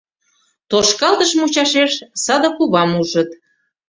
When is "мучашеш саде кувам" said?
1.39-2.91